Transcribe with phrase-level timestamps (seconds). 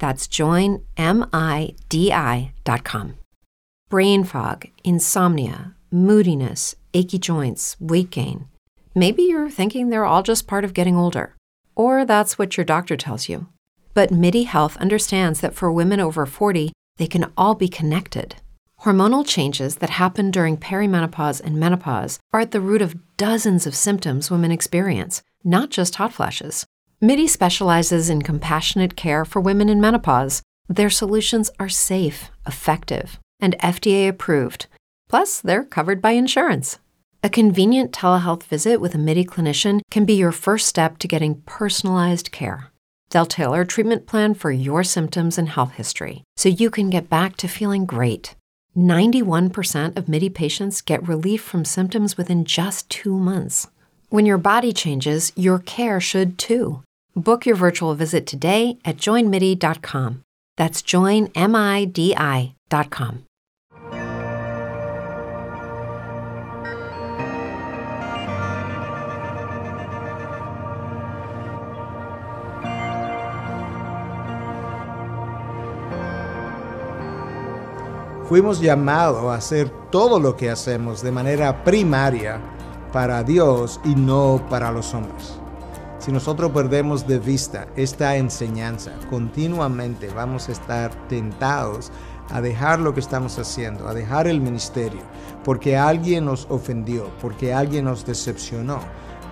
[0.00, 0.84] That's joinmidi.com
[3.90, 8.46] brain fog, insomnia, moodiness, achy joints, weight gain.
[8.94, 11.34] Maybe you're thinking they're all just part of getting older,
[11.74, 13.48] or that's what your doctor tells you.
[13.92, 18.36] But MIDI Health understands that for women over 40, they can all be connected.
[18.82, 23.74] Hormonal changes that happen during perimenopause and menopause are at the root of dozens of
[23.74, 26.64] symptoms women experience, not just hot flashes.
[27.02, 30.42] MIDI specializes in compassionate care for women in menopause.
[30.68, 34.66] Their solutions are safe, effective, and FDA approved.
[35.08, 36.78] Plus, they're covered by insurance.
[37.22, 41.40] A convenient telehealth visit with a MIDI clinician can be your first step to getting
[41.46, 42.70] personalized care.
[43.08, 47.08] They'll tailor a treatment plan for your symptoms and health history so you can get
[47.08, 48.34] back to feeling great.
[48.76, 53.68] 91% of MIDI patients get relief from symptoms within just two months.
[54.10, 56.82] When your body changes, your care should too.
[57.14, 60.22] Book your virtual visit today at joinmidi.com.
[60.56, 62.54] That's joinmidi.com.
[78.30, 82.40] Fuimos llamados a hacer todo lo que hacemos de manera primaria
[82.92, 85.39] para Dios y no para los hombres.
[86.00, 91.92] Si nosotros perdemos de vista esta enseñanza, continuamente vamos a estar tentados
[92.30, 95.02] a dejar lo que estamos haciendo, a dejar el ministerio,
[95.44, 98.80] porque alguien nos ofendió, porque alguien nos decepcionó,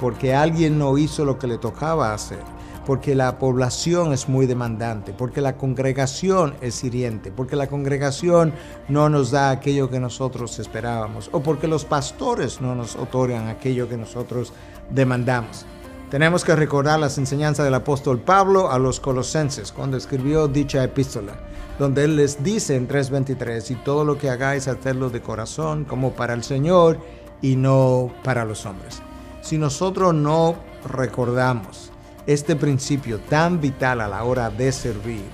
[0.00, 2.42] porque alguien no hizo lo que le tocaba hacer
[2.86, 8.54] porque la población es muy demandante, porque la congregación es hiriente, porque la congregación
[8.88, 13.88] no nos da aquello que nosotros esperábamos, o porque los pastores no nos otorgan aquello
[13.88, 14.52] que nosotros
[14.88, 15.66] demandamos.
[16.10, 21.34] Tenemos que recordar las enseñanzas del apóstol Pablo a los colosenses cuando escribió dicha epístola,
[21.80, 26.12] donde él les dice en 3:23, y todo lo que hagáis, hacerlo de corazón como
[26.12, 27.00] para el Señor
[27.42, 29.02] y no para los hombres.
[29.42, 30.54] Si nosotros no
[30.88, 31.90] recordamos
[32.28, 35.24] este principio tan vital a la hora de servir,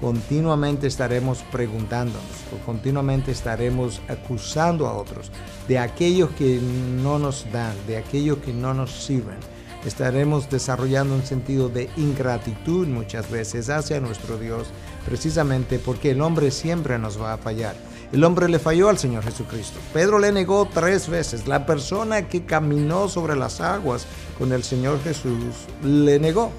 [0.00, 2.22] continuamente estaremos preguntándonos
[2.54, 5.32] o continuamente estaremos acusando a otros
[5.66, 6.60] de aquellos que
[7.02, 9.38] no nos dan, de aquellos que no nos sirven.
[9.84, 14.68] Estaremos desarrollando un sentido de ingratitud muchas veces hacia nuestro Dios,
[15.04, 17.74] precisamente porque el hombre siempre nos va a fallar.
[18.12, 19.78] El hombre le falló al Señor Jesucristo.
[19.92, 21.48] Pedro le negó tres veces.
[21.48, 24.06] La persona que caminó sobre las aguas
[24.38, 26.52] con el Señor Jesús le negó.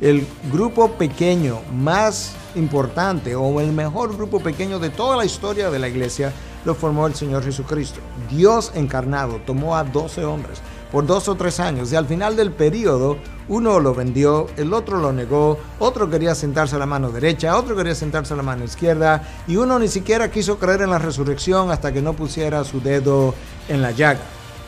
[0.00, 5.78] El grupo pequeño más importante o el mejor grupo pequeño de toda la historia de
[5.78, 6.32] la iglesia
[6.64, 8.00] lo formó el Señor Jesucristo.
[8.30, 12.52] Dios encarnado tomó a 12 hombres por dos o tres años y al final del
[12.52, 13.16] periodo
[13.48, 17.74] uno lo vendió, el otro lo negó, otro quería sentarse a la mano derecha, otro
[17.76, 21.70] quería sentarse a la mano izquierda y uno ni siquiera quiso creer en la resurrección
[21.70, 23.34] hasta que no pusiera su dedo
[23.68, 24.20] en la llaga.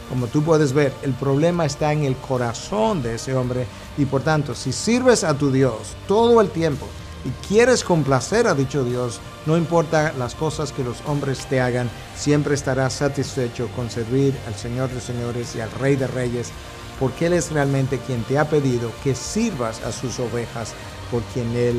[0.08, 3.66] Como tú puedes ver, el problema está en el corazón de ese hombre
[3.96, 6.86] y por tanto, si sirves a tu Dios todo el tiempo
[7.24, 11.90] y quieres complacer a dicho Dios, no importa las cosas que los hombres te hagan,
[12.16, 16.50] siempre estarás satisfecho con servir al Señor de señores y al Rey de reyes,
[16.98, 20.72] porque Él es realmente quien te ha pedido que sirvas a sus ovejas
[21.10, 21.76] por quien Él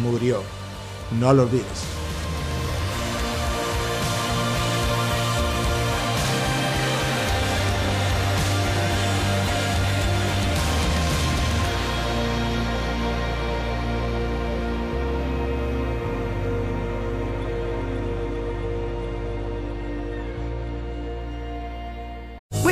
[0.00, 0.42] murió.
[1.18, 1.97] No lo olvides.